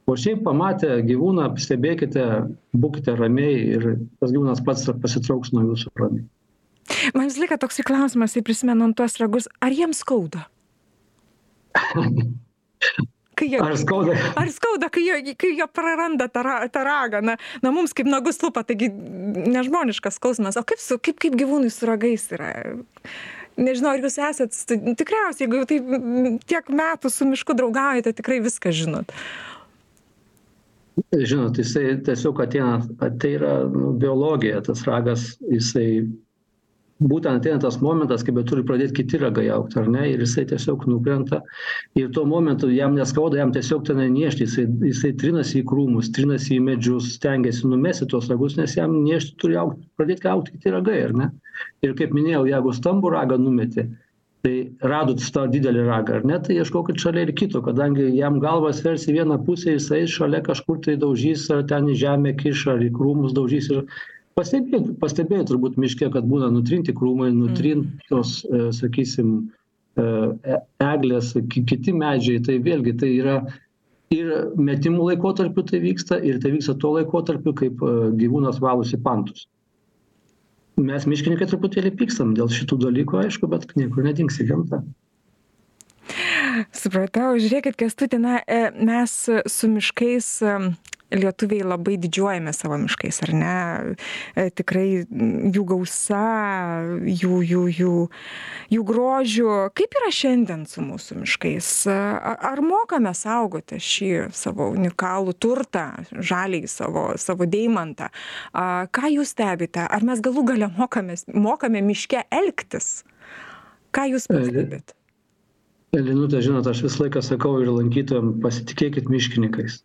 o 0.07 0.15
šiaip 0.19 0.43
pamatę 0.45 0.99
gyvūną 1.07 1.49
stebėkite 1.63 2.27
būkite 2.75 3.15
ramiai 3.19 3.57
ir 3.77 3.89
tas 4.19 4.33
gyvūnas 4.33 4.63
pats 4.65 4.89
pasitrauks 5.03 5.53
nuo 5.55 5.65
jūsų 5.71 5.93
ramiai 5.99 6.25
man 7.15 7.29
visą 7.29 7.43
laiką 7.45 7.59
toksai 7.63 7.87
klausimas 7.87 8.35
tai 8.35 8.43
prisimenant 8.45 8.97
tuos 8.99 9.19
ragus 9.21 9.49
ar 9.63 9.75
jiems 9.75 10.03
skauda 10.03 10.47
kai 13.37 13.49
jie, 13.49 13.59
Ar 13.61 13.75
skauda? 13.77 14.15
ar 14.39 14.49
skauda, 14.53 14.89
kai 14.93 15.03
jie, 15.05 15.35
kai 15.39 15.53
jie 15.57 15.67
praranda 15.71 16.27
tą, 16.31 16.43
tą 16.73 16.83
ragą? 16.85 17.21
Na, 17.25 17.37
na, 17.63 17.71
mums 17.73 17.95
kaip 17.97 18.09
nagus 18.09 18.41
lupa, 18.43 18.63
taigi 18.67 18.89
nežmoniškas 18.93 20.19
skausmas. 20.19 20.57
O 20.59 20.65
kaip, 20.67 20.81
su, 20.81 20.99
kaip, 21.01 21.19
kaip 21.23 21.37
gyvūnai 21.39 21.71
su 21.73 21.89
ragais 21.89 22.27
yra? 22.35 22.51
Nežinau, 23.53 23.93
ar 23.93 24.01
jūs 24.01 24.17
esat, 24.17 24.55
tikriausiai, 24.97 25.45
jeigu 25.45 25.65
taip 25.69 26.45
tiek 26.49 26.69
metų 26.73 27.11
su 27.13 27.27
mišku 27.29 27.53
draugaujate, 27.57 28.15
tikrai 28.17 28.39
viską 28.41 28.73
žinot. 28.73 29.13
Žinot, 31.13 31.57
jisai 31.57 31.95
tiesiog 32.05 32.41
ateina, 32.43 32.77
tai 33.21 33.33
yra 33.39 33.53
nu, 33.69 33.93
biologija, 33.97 34.61
tas 34.65 34.83
ragas, 34.85 35.33
jisai 35.49 36.03
būtent 37.03 37.41
ateina 37.41 37.59
tas 37.61 37.79
momentas, 37.81 38.21
kai 38.23 38.35
bet 38.35 38.45
turi 38.49 38.63
pradėti 38.67 38.99
kiti 38.99 39.19
ragai 39.21 39.47
aukti, 39.55 39.79
ar 39.81 39.89
ne, 39.91 40.03
ir 40.11 40.21
jisai 40.23 40.45
tiesiog 40.51 40.85
nukrenta. 40.87 41.41
Ir 41.99 42.11
tuo 42.15 42.25
momentu 42.29 42.69
jam 42.71 42.93
neskauda, 42.97 43.39
jam 43.41 43.51
tiesiog 43.55 43.87
ten 43.89 44.03
niešti, 44.13 44.45
jisai, 44.45 44.67
jisai 44.91 45.11
trinasi 45.19 45.63
į 45.63 45.65
krūmus, 45.71 46.11
trinasi 46.15 46.59
į 46.59 46.63
medžius, 46.69 47.09
stengiasi 47.17 47.67
numesti 47.71 48.07
tuos 48.13 48.29
ragus, 48.31 48.57
nes 48.59 48.77
jam 48.77 48.95
niešti 49.01 49.37
turi 49.41 49.57
aukti, 49.59 49.87
pradėti 49.97 50.29
aukti 50.29 50.57
kiti 50.57 50.77
ragai, 50.77 50.99
ar 51.09 51.17
ne? 51.23 51.29
Ir 51.85 51.97
kaip 51.97 52.13
minėjau, 52.15 52.45
jeigu 52.53 52.77
stambų 52.77 53.15
ragą 53.17 53.41
numeti, 53.41 53.89
tai 54.43 54.55
radot 54.83 55.21
tą 55.31 55.45
didelį 55.47 55.85
ragą, 55.87 56.17
ar 56.19 56.25
ne, 56.27 56.37
tai 56.43 56.57
ieškokit 56.59 56.99
šalia 56.99 57.21
ir 57.23 57.31
kito, 57.39 57.61
kadangi 57.63 58.09
jam 58.17 58.41
galvas 58.43 58.81
vers 58.83 59.05
į 59.07 59.15
vieną 59.21 59.37
pusę, 59.47 59.77
jisai 59.77 60.01
šalia 60.11 60.41
kažkur 60.43 60.81
tai 60.83 60.97
daužys, 60.99 61.45
ar 61.55 61.61
ten 61.69 61.87
į 61.87 61.95
žemę 62.01 62.33
kiš, 62.41 62.65
ar 62.73 62.83
į 62.83 62.89
krūmus 62.97 63.31
daužys. 63.37 63.69
Ir 63.71 63.85
pastebėjot, 64.35 64.89
pastebėjot 64.99 65.47
turbūt 65.53 65.79
miške, 65.79 66.09
kad 66.11 66.27
būna 66.27 66.51
nutrinti 66.51 66.91
krūmai, 66.97 67.29
nutrintos, 67.37 68.41
e, 68.43 68.65
sakysim, 68.75 69.31
e, 69.95 70.03
e- 70.03 70.61
eglės, 70.89 71.31
ki- 71.47 71.63
kiti 71.71 71.95
medžiai, 71.95 72.43
tai 72.43 72.59
vėlgi 72.67 72.97
tai 72.99 73.13
yra 73.21 73.39
ir 74.11 74.51
metimų 74.59 75.07
laikotarpiu 75.13 75.63
tai 75.71 75.79
vyksta, 75.87 76.19
ir 76.19 76.43
tai 76.43 76.51
vyksta 76.51 76.75
tuo 76.83 76.97
laikotarpiu, 76.99 77.55
kaip 77.55 77.79
gyvūnas 78.19 78.59
valosi 78.59 78.99
pantus. 78.99 79.47
Mes 80.81 81.05
miškininkai 81.05 81.45
truputėlį 81.51 81.91
pykstam 81.99 82.33
dėl 82.37 82.49
šitų 82.49 82.79
dalykų, 82.87 83.19
aišku, 83.27 83.49
bet 83.51 83.67
niekur 83.77 84.05
nedingsi 84.07 84.45
gamta. 84.49 84.81
Supratau, 86.73 87.33
žiūrėkit, 87.41 87.77
Kestutė, 87.77 88.17
na, 88.21 88.39
e, 88.45 88.71
mes 88.73 89.13
su 89.49 89.69
miškais 89.69 90.29
e, 90.41 90.55
lietuviai 91.13 91.63
labai 91.67 91.95
didžiuojame 92.01 92.53
savo 92.55 92.77
miškais, 92.81 93.19
ar 93.25 93.33
ne? 93.37 93.55
E, 94.35 94.47
Tikrai 94.53 95.05
jų 95.53 95.63
gausa, 95.69 96.21
jų, 97.05 97.39
jų, 97.49 97.63
jų, 97.77 97.93
jų 98.73 98.85
grožių. 98.89 99.49
Kaip 99.77 99.97
yra 100.01 100.11
šiandien 100.13 100.65
su 100.69 100.83
mūsų 100.85 101.21
miškais? 101.23 101.71
A- 101.93 102.37
Ar 102.53 102.61
mokame 102.65 103.13
saugoti 103.17 103.79
šį 103.81 104.11
savo 104.35 104.69
unikalų 104.73 105.35
turtą, 105.41 105.85
žaliai 106.13 106.67
savo, 106.69 107.11
savo 107.21 107.47
deimantą? 107.49 108.09
Ką 108.53 109.13
jūs 109.13 109.33
stebite? 109.35 109.85
Ar 109.87 110.03
mes 110.05 110.21
galų 110.23 110.45
gale 110.53 110.71
mokame, 110.77 111.15
mokame 111.33 111.81
miške 111.85 112.25
elgtis? 112.33 113.03
Ką 113.93 114.09
jūs 114.13 114.27
pastebit? 114.31 114.95
Linutė, 115.93 116.39
žinot, 116.41 116.65
aš 116.65 116.79
visą 116.87 117.03
laiką 117.03 117.21
sakau 117.21 117.59
ir 117.61 117.69
lankytojams, 117.69 118.39
pasitikėkit 118.41 119.11
miškininkais. 119.13 119.83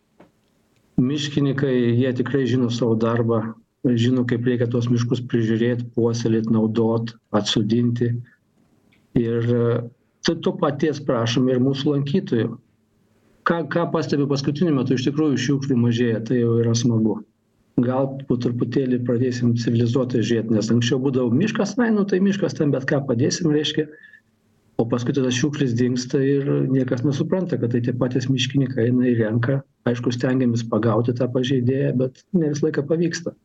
Miškininkai, 0.99 1.73
jie 1.95 2.11
tikrai 2.17 2.43
žino 2.49 2.67
savo 2.73 2.97
darbą, 2.99 3.41
žino, 3.87 4.25
kaip 4.27 4.47
reikia 4.47 4.67
tuos 4.71 4.89
miškus 4.91 5.21
prižiūrėti, 5.31 5.87
puoselėti, 5.95 6.51
naudoti, 6.51 7.15
atsudinti. 7.35 8.09
Ir 9.19 9.47
e, 9.47 9.61
tai 10.27 10.35
to 10.43 10.53
paties 10.59 10.99
prašom 11.07 11.47
ir 11.49 11.61
mūsų 11.63 11.95
lankytojų. 11.95 12.49
Ką, 13.47 13.63
ką 13.71 13.87
pastebiu 13.93 14.27
paskutiniu 14.29 14.75
metu, 14.75 14.93
iš 14.93 15.07
tikrųjų 15.07 15.39
šiukšlių 15.45 15.79
mažėja, 15.79 16.19
tai 16.27 16.41
jau 16.43 16.59
yra 16.61 16.75
smagu. 16.77 17.21
Gal 17.79 18.11
po 18.27 18.35
truputėlį 18.43 18.99
pradėsim 19.07 19.55
civilizuotai 19.57 20.19
žiūrėti, 20.19 20.53
nes 20.57 20.69
anksčiau 20.73 20.99
būdavo 21.01 21.31
miškas, 21.31 21.77
na, 21.79 21.87
nu 21.95 22.03
tai 22.05 22.19
miškas 22.21 22.57
ten 22.59 22.75
bet 22.75 22.85
ką 22.89 22.99
padėsim, 23.07 23.49
reiškia, 23.55 23.87
o 24.79 24.85
paskui 24.87 25.13
tada 25.15 25.31
šiukšlis 25.33 25.75
dingsta 25.75 26.21
ir 26.23 26.47
niekas 26.71 27.03
nesupranta, 27.03 27.59
kad 27.59 27.73
tai 27.73 27.81
tie 27.83 27.93
patys 27.99 28.29
miškininkai 28.31 28.87
eina 28.87 29.09
ir 29.09 29.19
renka. 29.19 29.59
Aišku, 29.89 30.13
stengiamės 30.15 30.63
pagauti 30.71 31.15
tą 31.17 31.27
pažeidėją, 31.33 31.93
bet 31.99 32.23
ne 32.37 32.51
visą 32.53 32.69
laiką 32.69 32.85
pavyksta. 32.87 33.35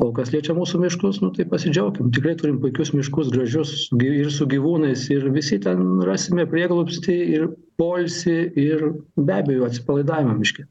O 0.00 0.08
kas 0.16 0.30
liečia 0.32 0.54
mūsų 0.56 0.78
miškus, 0.84 1.18
nu 1.20 1.32
tai 1.34 1.44
pasidžiaugim. 1.50 2.12
Tikrai 2.14 2.36
turim 2.38 2.60
puikius 2.62 2.94
miškus, 2.94 3.32
gražius 3.34 3.72
gy- 4.00 4.14
ir 4.22 4.30
su 4.32 4.46
gyvūnais, 4.48 5.02
ir 5.12 5.26
visi 5.34 5.58
ten 5.60 5.82
rasime 6.06 6.46
prieglobstį, 6.48 7.16
ir 7.36 7.48
polsi, 7.80 8.38
ir 8.54 8.86
be 9.18 9.34
abejo 9.34 9.66
atsipalaidavimą 9.66 10.38
miške. 10.38 10.64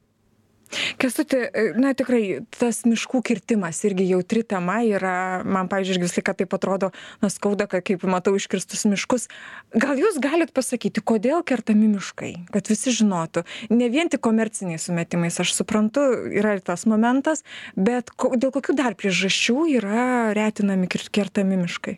Kestuti, 1.01 1.39
na 1.81 1.95
tikrai 1.97 2.41
tas 2.53 2.83
miškų 2.85 3.21
kirtimas 3.25 3.79
irgi 3.87 4.05
jautri 4.11 4.43
tema 4.45 4.79
yra, 4.85 5.41
man, 5.41 5.69
pavyzdžiui, 5.71 5.95
irgi 5.97 6.05
visą 6.05 6.19
laiką 6.19 6.35
taip 6.41 6.53
atrodo, 6.57 6.91
na 7.23 7.31
skauda, 7.33 7.65
kad 7.71 7.85
kaip 7.87 8.05
matau 8.09 8.35
iškirstus 8.37 8.85
miškus. 8.89 9.27
Gal 9.73 9.97
jūs 9.99 10.19
galit 10.21 10.53
pasakyti, 10.53 11.01
kodėl 11.01 11.41
kertami 11.47 11.89
miškai, 11.95 12.33
kad 12.53 12.69
visi 12.69 12.93
žinotų, 12.99 13.45
ne 13.73 13.89
vien 13.89 14.11
tik 14.13 14.21
komerciniais 14.25 14.85
sumetimais, 14.85 15.39
aš 15.41 15.55
suprantu, 15.57 16.05
yra 16.29 16.57
ir 16.57 16.65
tas 16.65 16.85
momentas, 16.89 17.41
bet 17.75 18.13
ko, 18.13 18.35
dėl 18.37 18.53
kokių 18.53 18.77
dar 18.77 18.97
priežasčių 18.99 19.65
yra 19.79 20.05
retinami 20.37 20.89
kertami 20.89 21.57
miškai? 21.63 21.97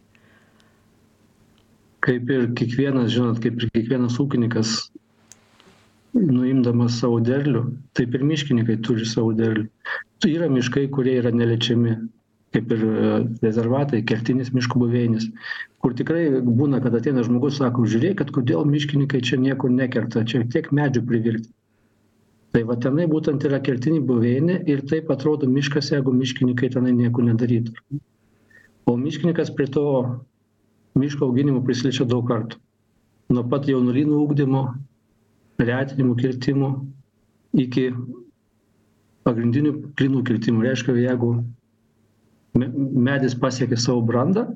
Kaip 2.01 2.31
ir 2.33 2.47
kiekvienas, 2.57 3.11
žinot, 3.13 3.43
kaip 3.43 3.59
ir 3.61 3.69
kiekvienas 3.75 4.15
ūkininkas 4.21 4.90
nuimdamas 6.17 6.99
savo 6.99 7.19
derlių, 7.23 7.65
taip 7.97 8.15
ir 8.17 8.25
miškininkai 8.27 8.79
turi 8.85 9.05
savo 9.07 9.31
derlių. 9.37 9.67
Tai 10.21 10.31
yra 10.31 10.49
miškai, 10.51 10.87
kurie 10.93 11.15
yra 11.21 11.31
neliečiami, 11.33 11.95
kaip 12.55 12.73
ir 12.75 12.83
e, 12.83 13.13
rezervatai, 13.45 14.01
kertinis 14.07 14.51
miškų 14.53 14.81
buveinis, 14.83 15.29
kur 15.81 15.95
tikrai 15.97 16.27
būna, 16.43 16.81
kad 16.83 16.95
ateina 16.99 17.23
žmogus, 17.25 17.57
sako, 17.61 17.87
žiūrėkit, 17.89 18.33
kodėl 18.35 18.67
miškininkai 18.67 19.23
čia 19.23 19.39
niekur 19.41 19.71
nekerta, 19.73 20.25
čia 20.27 20.43
tiek 20.51 20.69
medžių 20.75 21.05
privirti. 21.07 21.49
Tai 22.51 22.65
va 22.67 22.75
tenai 22.83 23.05
būtent 23.07 23.45
yra 23.47 23.61
kertinė 23.63 24.01
buveinė 24.03 24.57
ir 24.67 24.83
taip 24.91 25.11
atrodo 25.13 25.47
miškas, 25.47 25.93
jeigu 25.93 26.11
miškininkai 26.11 26.69
tenai 26.73 26.91
nieko 26.97 27.23
nedarytų. 27.23 28.01
O 28.91 28.97
miškininkas 28.99 29.53
prie 29.55 29.69
to 29.71 29.85
miško 30.99 31.29
auginimo 31.29 31.61
prisiliečia 31.63 32.03
daug 32.03 32.27
kartų. 32.27 32.59
Nuo 33.31 33.45
pat 33.47 33.69
jaunulynų 33.71 34.17
ūkdymo, 34.25 34.65
retinimų 35.67 36.15
kirtimų 36.19 36.69
iki 37.61 37.89
pagrindinių 39.27 39.73
plinų 39.99 40.23
kirtimų. 40.27 40.65
Reiškia, 40.65 40.95
jeigu 40.97 41.31
me- 42.57 42.71
medis 43.09 43.35
pasiekia 43.37 43.77
savo 43.77 44.01
brandą, 44.01 44.47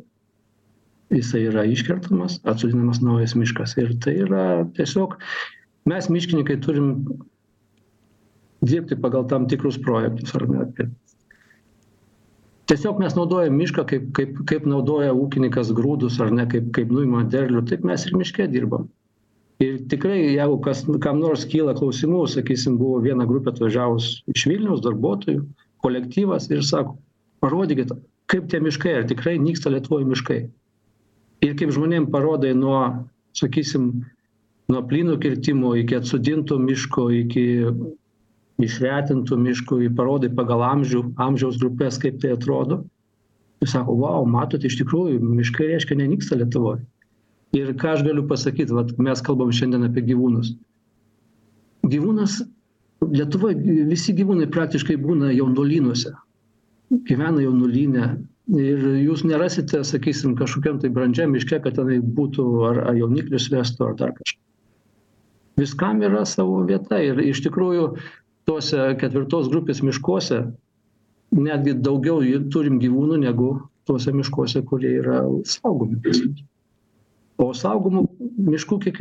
jisai 1.14 1.46
yra 1.52 1.66
iškertamas, 1.70 2.40
atsodinamas 2.44 3.02
naujas 3.02 3.36
miškas. 3.38 3.78
Ir 3.78 3.94
tai 4.02 4.18
yra 4.26 4.66
tiesiog, 4.78 5.18
mes 5.86 6.10
miškininkai 6.10 6.58
turim 6.66 6.92
dirbti 8.66 8.98
pagal 8.98 9.28
tam 9.30 9.48
tikrus 9.48 9.78
projektus. 9.78 10.34
Ar 10.36 10.48
ne? 10.50 10.66
Tiesiog 12.66 12.98
mes 13.00 13.14
naudojam 13.14 13.54
mišką, 13.60 13.86
kaip, 13.86 14.06
kaip, 14.18 14.38
kaip 14.50 14.66
naudoja 14.66 15.14
ūkininkas 15.14 15.70
grūdus, 15.78 16.18
ar 16.24 16.32
ne, 16.34 16.48
kaip, 16.50 16.72
kaip 16.74 16.90
nuima 16.90 17.22
derlių, 17.30 17.62
taip 17.70 17.86
mes 17.86 18.08
ir 18.08 18.16
miške 18.18 18.48
dirbam. 18.50 18.88
Ir 19.64 19.78
tikrai, 19.88 20.18
jeigu 20.36 20.58
kas, 20.64 20.82
kam 21.04 21.22
nors 21.24 21.46
kyla 21.48 21.76
klausimų, 21.78 22.26
sakysim, 22.28 22.76
buvo 22.80 23.00
viena 23.04 23.24
grupė 23.28 23.54
atvažiavus 23.54 24.10
iš 24.34 24.44
Vilnius 24.52 24.82
darbuotojų, 24.84 25.46
kolektyvas 25.86 26.50
ir 26.52 26.64
sako, 26.66 26.98
parodykit, 27.44 27.94
kaip 28.32 28.50
tie 28.52 28.60
miškai, 28.60 28.98
ar 29.00 29.08
tikrai 29.08 29.38
nyksta 29.40 29.72
Lietuvoje 29.72 30.10
miškai. 30.10 30.40
Ir 31.46 31.56
kaip 31.60 31.72
žmonėm 31.72 32.10
parodai 32.12 32.52
nuo, 32.58 32.82
sakysim, 33.38 34.04
nuo 34.72 34.82
plynų 34.90 35.20
kirtimo 35.24 35.72
iki 35.80 36.02
atsudinto 36.02 36.58
miško, 36.60 37.08
iki 37.22 37.46
išretintų 38.66 39.38
miškų, 39.40 39.80
į 39.88 39.94
parodai 39.96 40.32
pagal 40.36 40.64
amžių, 40.68 41.04
amžiaus 41.22 41.60
grupės, 41.62 42.00
kaip 42.02 42.20
tai 42.24 42.34
atrodo. 42.36 42.82
Ir 43.64 43.72
sako, 43.72 43.96
wow, 44.04 44.28
matote, 44.28 44.68
iš 44.68 44.80
tikrųjų, 44.82 45.20
miškai 45.24 45.72
reiškia 45.72 46.00
nenyksta 46.00 46.40
Lietuvoje. 46.40 46.84
Ir 47.56 47.72
ką 47.80 47.96
aš 47.96 48.04
galiu 48.04 48.26
pasakyti, 48.28 48.74
vat, 48.76 48.92
mes 49.00 49.22
kalbam 49.24 49.54
šiandien 49.56 49.88
apie 49.88 50.04
gyvūnus. 50.10 50.54
Gyvūnas, 51.88 52.42
Lietuvoje 53.06 53.84
visi 53.90 54.14
gyvūnai 54.18 54.48
praktiškai 54.50 54.96
būna 54.98 55.30
jaunuolynuose, 55.36 56.14
gyvena 57.06 57.44
jaunulynė. 57.44 58.08
Ir 58.56 58.84
jūs 59.02 59.24
nerasite, 59.26 59.82
sakysim, 59.86 60.36
kažkokiam 60.40 60.80
tai 60.82 60.90
brandžiam 60.94 61.34
miške, 61.34 61.60
kad 61.62 61.76
tenai 61.78 61.98
būtų 62.00 62.46
ar, 62.70 62.82
ar 62.92 62.98
jauniklius 62.98 63.50
vestų, 63.52 63.90
ar 63.90 63.96
dar 64.00 64.14
kažką. 64.18 64.40
Viskam 65.60 66.02
yra 66.06 66.26
savo 66.30 66.60
vieta 66.68 67.00
ir 67.02 67.20
iš 67.24 67.42
tikrųjų 67.46 67.88
tuose 68.46 68.90
ketvirtos 69.02 69.50
grupės 69.52 69.82
miškuose 69.86 70.44
netgi 71.36 71.76
daugiau 71.80 72.22
turim 72.54 72.80
gyvūnų 72.82 73.22
negu 73.24 73.50
tuose 73.88 74.14
miškuose, 74.16 74.62
kurie 74.68 74.98
yra 75.02 75.24
saugomi. 75.48 76.00
O 77.42 77.52
saugomų 77.58 78.06
miškų 78.50 78.80
kiek 78.86 79.00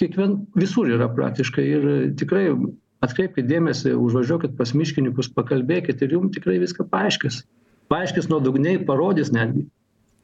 kiekvien 0.00 0.36
visur 0.58 0.90
yra 0.90 1.08
praktiškai 1.14 1.64
ir 1.64 1.88
tikrai 2.18 2.48
atkreipkit 3.04 3.46
dėmesį 3.46 3.94
užvažiuokit 3.98 4.56
pas 4.58 4.74
miškininkus 4.74 5.30
pakalbėkit 5.36 6.02
ir 6.02 6.16
jum 6.16 6.30
tikrai 6.34 6.58
viską 6.62 6.88
paaiškins. 6.90 7.44
Paaiškins 7.92 8.28
nuodugniai 8.32 8.80
parodys 8.88 9.30
netgi 9.32 9.68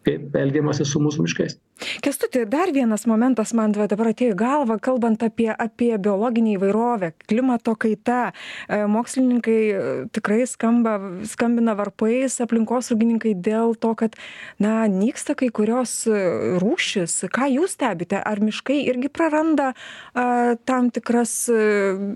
kaip 0.05 0.37
elgiamasi 0.39 0.87
su 0.89 1.01
mūsų 1.03 1.25
miškais. 1.27 1.59
Kestuti, 2.05 2.45
dar 2.47 2.71
vienas 2.73 3.03
momentas 3.11 3.51
man 3.57 3.73
dabar 3.75 4.13
atėjo 4.13 4.35
į 4.37 4.39
galvą, 4.39 4.77
kalbant 4.83 5.25
apie, 5.27 5.49
apie 5.51 5.91
biologinį 5.99 6.55
įvairovę, 6.55 7.11
klimato 7.27 7.75
kaita. 7.75 8.31
E, 8.69 8.85
mokslininkai 8.91 9.59
e, 9.67 9.81
tikrai 10.15 10.45
skamba, 10.47 10.95
skambina 11.27 11.75
varpais, 11.79 12.39
aplinkosaugininkai 12.45 13.35
dėl 13.35 13.75
to, 13.81 13.91
kad, 13.99 14.15
na, 14.63 14.85
nyksta 14.91 15.35
kai 15.39 15.51
kurios 15.55 15.97
e, 16.07 16.23
rūšis. 16.63 17.25
Ką 17.35 17.51
jūs 17.57 17.75
stebite? 17.75 18.23
Ar 18.23 18.39
miškai 18.45 18.79
irgi 18.87 19.11
praranda 19.11 19.73
a, 19.75 20.55
tam 20.69 20.95
tikras 20.95 21.35
a, 21.51 21.61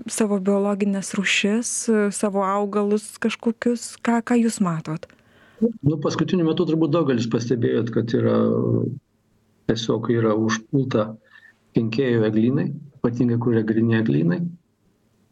savo 0.07 0.39
biologinės 0.39 1.13
rūšis, 1.19 1.75
a, 1.91 2.09
savo 2.15 2.47
augalus 2.47 3.11
kažkokius? 3.19 3.97
Ką, 3.99 4.21
ką 4.23 4.39
jūs 4.39 4.63
matot? 4.63 5.09
Nu 5.61 5.97
paskutiniu 6.03 6.45
metu 6.47 6.65
turbūt 6.69 6.93
daugelis 6.95 7.27
pastebėjot 7.31 7.91
kad 7.95 8.13
yra 8.19 8.35
tiesiog 9.69 10.09
yra 10.15 10.35
užpulta 10.39 11.09
kenkėjų 11.77 12.23
eglynai 12.29 12.69
ypatingai 12.99 13.39
kur 13.39 13.55
yra 13.55 13.63
gryni 13.63 13.95
eglynai. 13.99 14.39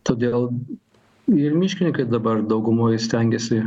Todėl 0.07 0.50
ir 1.36 1.55
miškininkai 1.60 2.05
dabar 2.12 2.43
daugumoj 2.48 2.96
stengiasi 3.03 3.62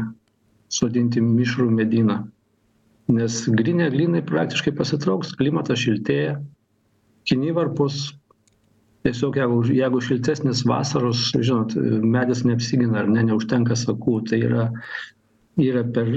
sodinti 0.72 1.20
mišrų 1.24 1.66
medyną 1.80 2.22
nes 3.10 3.42
gryni 3.58 3.84
eglynai 3.88 4.22
praktiškai 4.26 4.72
pasitrauks 4.78 5.34
klimatas 5.38 5.82
šiltėja 5.82 6.36
kinivarpos 7.28 7.98
tiesiog 9.04 9.38
jeigu 9.40 9.60
jeigu 9.74 10.02
šiltesnės 10.06 10.62
vasaros 10.68 11.26
žinot 11.36 11.74
medis 12.14 12.44
neapsigina 12.46 13.02
ar 13.02 13.10
ne 13.10 13.26
neužtenka 13.30 13.76
sakų 13.82 14.20
tai 14.30 14.42
yra 14.48 14.68
yra 15.60 15.84
per 15.96 16.12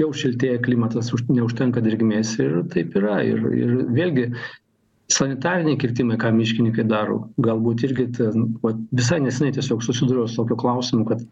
jau 0.00 0.12
šiltėja 0.12 0.60
klimatas 0.64 1.12
už 1.16 1.26
neužtenka 1.30 1.82
drėgmės 1.84 2.36
ir 2.42 2.62
taip 2.72 2.96
yra. 2.98 3.18
Ir 3.24 3.44
ir 3.56 3.74
vėlgi 3.96 4.30
sanitariniai 5.12 5.78
kirtimai 5.78 6.18
ką 6.20 6.32
miškininkai 6.34 6.84
daro 6.90 7.20
galbūt 7.46 7.84
irgi 7.86 8.08
ten 8.18 8.50
vat 8.64 8.80
visai 8.98 9.20
neseniai 9.22 9.54
tiesiog 9.56 9.84
susidūriau 9.86 10.26
su 10.28 10.40
tokiu 10.40 10.58
klausimu 10.62 11.06
kad 11.06 11.22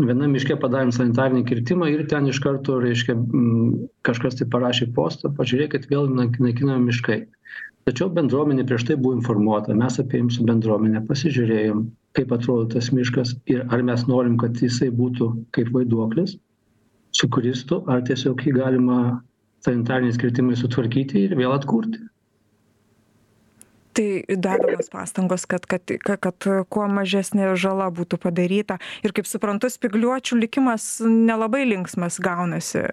vienam 0.00 0.32
miške 0.32 0.56
padarėm 0.62 0.92
sanitarinį 0.94 1.44
kirtimą 1.50 1.90
ir 1.92 2.06
ten 2.08 2.28
iš 2.30 2.40
karto 2.40 2.78
reiškia 2.80 3.18
kažkas 4.06 4.40
tai 4.40 4.48
parašė 4.54 4.90
postą 4.96 5.32
pažiūrėkit 5.36 5.90
vėl 5.90 6.08
naikinami 6.14 6.88
miškai. 6.88 7.20
Tačiau 7.88 8.10
bendruomenė 8.16 8.64
prieš 8.68 8.86
tai 8.88 8.96
buvo 9.00 9.16
informuota 9.18 9.74
mes 9.76 9.96
apėjom 10.00 10.28
su 10.32 10.44
bendruomene 10.48 11.02
pasižiūrėjom 11.08 11.88
kaip 12.16 12.32
atrodo 12.36 12.68
tas 12.74 12.90
miškas 12.94 13.34
ir 13.50 13.66
ar 13.68 13.82
mes 13.86 14.06
norim 14.08 14.38
kad 14.40 14.56
jisai 14.62 14.90
būtų 14.94 15.32
kaip 15.56 15.72
vaiduoklis 15.74 16.36
sukristų 17.16 17.82
ar 17.90 18.04
tiesiog 18.06 18.46
jį 18.46 18.54
galima 18.56 19.00
sanitariniais 19.64 20.18
kirtimais 20.20 20.62
sutvarkyti 20.62 21.26
ir 21.26 21.36
vėl 21.38 21.52
atkurti. 21.54 22.00
Tai 23.90 24.06
dedamos 24.28 24.88
pastangos 24.92 25.44
kad 25.50 25.66
kad 25.66 25.82
kad 26.06 26.46
kuo 26.70 26.86
mažesnė 26.86 27.50
žala 27.58 27.88
būtų 27.90 28.20
padaryta. 28.22 28.78
Ir 29.02 29.12
kaip 29.16 29.26
suprantu 29.26 29.68
spygliuočių 29.72 30.38
likimas 30.44 30.86
nelabai 31.02 31.64
linksmas 31.66 32.20
gaunasi 32.22 32.84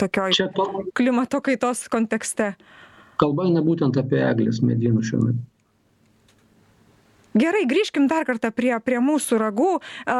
tokioj 0.00 0.48
klimato 0.96 1.42
kaitos 1.44 1.84
kontekste. 1.92 2.54
Kalba 3.20 3.50
eina 3.50 3.60
būtent 3.60 4.00
apie 4.00 4.24
eglės 4.24 4.62
medynus 4.64 5.12
šiuo 5.12 5.26
metu 5.26 5.49
gerai 7.34 7.64
grįžkim 7.70 8.08
dar 8.10 8.26
kartą 8.28 8.50
prie 8.54 8.72
prie 8.84 9.00
mūsų 9.04 9.38
ragų. 9.40 9.72
A 10.10 10.18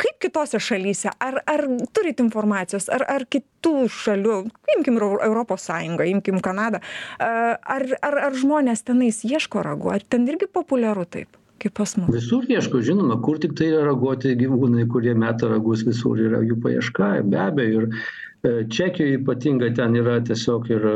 kaip 0.00 0.20
kitose 0.22 0.60
šalyse? 0.62 1.12
Ar 1.20 1.40
ar 1.46 1.66
turit 1.96 2.20
informacijos? 2.22 2.88
Ar 2.92 3.04
ar 3.08 3.26
kitų 3.30 3.88
šalių? 3.92 4.36
Imkim 4.76 5.00
europos 5.00 5.66
sąjungą 5.68 6.06
imkim 6.12 6.40
kanadą. 6.44 6.82
A 7.18 7.56
ar 7.76 7.88
ar 8.02 8.20
ar 8.28 8.36
žmonės 8.36 8.86
tenais 8.86 9.24
ieško 9.24 9.64
ragų? 9.66 9.92
Ar 9.96 10.06
ten 10.08 10.28
irgi 10.28 10.48
populiaru 10.52 11.06
taip 11.08 11.36
kaip 11.62 11.72
pas 11.76 11.96
mus? 11.96 12.12
Visur 12.12 12.44
ieško 12.48 12.82
žinoma 12.84 13.18
kur 13.24 13.40
tiktai 13.40 13.70
yra 13.72 13.86
raguoti 13.88 14.36
gyvūnai 14.38 14.86
kurie 14.92 15.14
meta 15.16 15.48
ragus 15.50 15.84
visur 15.86 16.20
yra 16.20 16.42
jų 16.44 16.60
paieška 16.62 17.10
be 17.24 17.40
abejo. 17.40 17.86
Ir 17.86 17.88
e, 17.88 18.64
čekijoj 18.72 19.20
ypatingai 19.20 19.72
ten 19.76 19.96
yra 19.96 20.18
tiesiog 20.24 20.70
ir 20.72 20.88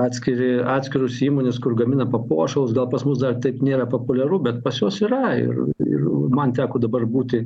atskiri 0.00 0.46
atskiros 0.74 1.16
įmonės 1.26 1.58
kur 1.64 1.74
gamina 1.78 2.06
papuošalus. 2.12 2.72
Gal 2.76 2.88
pas 2.92 3.02
mus 3.08 3.18
dar 3.20 3.34
taip 3.44 3.58
nėra 3.66 3.86
populiaru 3.94 4.38
bet 4.46 4.62
pas 4.64 4.78
juos 4.80 5.00
yra 5.04 5.34
ir 5.40 5.58
ir 5.86 6.06
man 6.38 6.54
teko 6.56 6.80
dabar 6.84 7.04
būti 7.16 7.42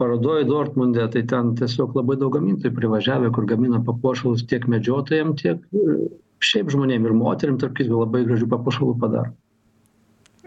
parodoj 0.00 0.42
dortmunde 0.48 1.06
tai 1.14 1.22
ten 1.34 1.54
tiesiog 1.60 1.94
labai 1.96 2.18
daug 2.20 2.34
gamintojų 2.36 2.74
privažiavę 2.80 3.30
kur 3.36 3.46
gamina 3.52 3.80
papuošalus 3.86 4.44
tiek 4.50 4.66
medžiotojam 4.74 5.36
tiek 5.42 5.62
šiaip 6.50 6.74
žmonėm 6.74 7.06
ir 7.06 7.16
moterim 7.22 7.60
tarp 7.62 7.78
kitko 7.78 8.02
labai 8.02 8.26
gražių 8.26 8.50
papuošalų 8.56 8.98
padaro 9.06 9.36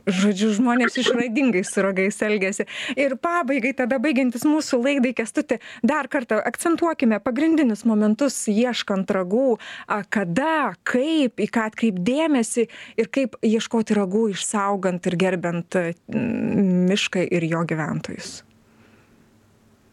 žodžiu 0.07 0.51
žmonės 0.57 0.97
išradingai 0.99 1.63
su 1.67 1.83
ragais 1.83 2.19
elgiasi. 2.25 2.65
Ir 2.99 3.15
pabaigai 3.21 3.73
tada 3.77 3.99
baigiantis 4.03 4.45
mūsų 4.47 4.81
laidai 4.83 5.13
kęstuti 5.17 5.59
dar 5.85 6.09
kartą 6.11 6.39
akcentuokime 6.43 7.19
pagrindinius 7.23 7.85
momentus 7.89 8.43
ieškant 8.51 9.11
ragų 9.15 9.57
a 9.87 10.01
kada 10.03 10.73
kaip 10.87 11.39
į 11.39 11.49
ką 11.53 11.67
atkreipt 11.71 12.03
dėmesį 12.05 12.67
ir 12.99 13.11
kaip 13.13 13.37
ieškoti 13.43 13.97
ragų 13.97 14.29
išsaugant 14.33 15.07
ir 15.09 15.19
gerbiant 15.19 15.79
mišką 16.13 17.27
ir 17.31 17.47
jo 17.51 17.63
gyventojus. 17.67 18.41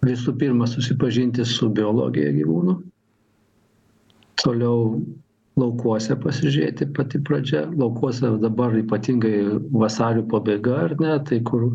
Visų 0.01 0.33
pirma 0.41 0.65
susipažinti 0.65 1.45
su 1.45 1.69
biologija 1.69 2.31
gyvūnų. 2.33 2.79
Toliau 4.41 4.97
laukuose 5.61 6.17
pasižiūrėti 6.23 6.91
pati 6.97 7.21
pradžia. 7.27 7.67
Laukuose 7.71 8.33
dabar 8.43 8.75
ypatingai 8.81 9.35
vasario 9.71 10.25
pabaiga 10.31 10.79
ar 10.87 10.97
ne? 11.03 11.19
Tai 11.29 11.41
kur 11.51 11.69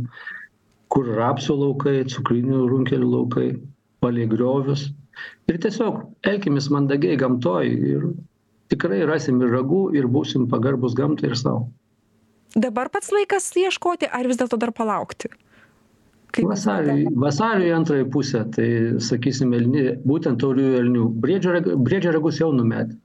kur 0.95 1.09
rapsų 1.17 1.57
laukai 1.59 1.95
cukrinių 2.11 2.65
runkelių 2.71 3.07
laukai 3.09 3.47
palei 4.03 4.27
griovius. 4.31 4.89
Ir 5.49 5.59
tiesiog 5.63 6.01
elkimės 6.27 6.69
mandagiai 6.71 7.17
gamtoj 7.19 7.71
ir 7.71 8.05
tikrai 8.71 9.01
rasim 9.07 9.41
ir 9.43 9.53
ragų 9.55 9.87
ir 9.97 10.07
būsim 10.11 10.47
pagarbūs 10.51 10.95
gamtai 10.97 11.31
ir 11.31 11.39
sau. 11.39 11.65
Dabar 12.55 12.91
pats 12.91 13.11
laikas 13.11 13.49
ieškoti 13.59 14.07
ar 14.07 14.27
vis 14.29 14.39
dėlto 14.39 14.59
dar 14.61 14.71
palaukti? 14.75 15.31
Vasarį 16.35 17.05
vasario 17.15 17.69
į 17.69 17.73
antrąją 17.77 18.05
pusę 18.11 18.41
tai 18.55 18.67
sakysim 19.03 19.53
elni 19.55 19.93
būtent 20.03 20.41
tauriųjų 20.43 20.81
elnių 20.81 21.03
briedžio 21.23 21.61
briedžio 21.79 22.11
ragus 22.15 22.41
jau 22.41 22.49
numetę 22.51 22.97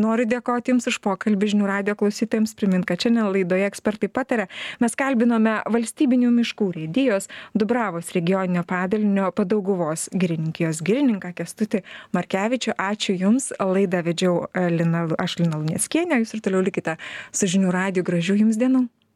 noriu 0.00 0.26
dėkoti 0.28 0.72
jums 0.72 0.88
už 0.90 0.98
pokalbį 1.04 1.50
žinių 1.54 1.68
radijo 1.68 1.96
klausytojams. 2.00 2.54
Primint 2.58 2.86
kad 2.88 3.02
šiandien 3.04 3.30
laidoje 3.34 3.66
ekspertai 3.68 4.10
pataria. 4.12 4.48
Mes 4.82 4.96
kalbinome 4.98 5.56
valstybinių 5.70 6.32
miškų 6.34 6.70
urėdijos 6.72 7.30
dubravos 7.58 8.12
regioninio 8.16 8.64
padalinio 8.68 9.30
padauguvos 9.36 10.08
girininkijos 10.14 10.82
girininką 10.86 11.34
kęstutį 11.38 11.84
markevičių. 12.16 12.76
Ačiū 12.80 13.16
jums. 13.20 13.52
Laidą 13.60 14.02
vedžiau 14.06 14.44
lina 14.54 15.06
aš 15.20 15.38
lina 15.42 15.60
luneckienė 15.60 16.22
jūs 16.22 16.36
ir 16.36 16.44
toliau 16.44 16.64
likite 16.64 16.98
su 17.32 17.50
žinių 17.50 17.72
radiju 17.74 18.06
gražių 18.06 18.42
jums 18.44 18.60
dienų 18.60 18.86